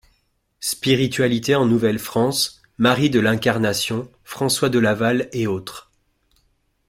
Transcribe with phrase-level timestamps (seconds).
[0.61, 5.91] Spiritualité en Nouvelle-France: Marie de l'Incarnation, François de Laval et autres.